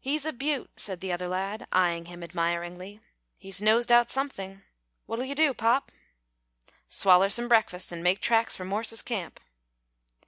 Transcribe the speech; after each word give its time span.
"He's 0.00 0.24
a 0.26 0.32
beaut," 0.32 0.70
said 0.74 0.98
the 0.98 1.12
other 1.12 1.28
lad, 1.28 1.68
eyeing 1.70 2.06
him 2.06 2.24
admiringly. 2.24 2.98
"He's 3.38 3.62
nosed 3.62 3.92
out 3.92 4.10
something. 4.10 4.62
What'll 5.06 5.24
you 5.24 5.36
do, 5.36 5.54
pop?" 5.54 5.92
"Swaller 6.88 7.30
some 7.30 7.46
breakfast 7.46 7.92
an' 7.92 8.02
make 8.02 8.20
tracks 8.20 8.56
for 8.56 8.64
Morse's 8.64 9.02
camp." 9.02 9.38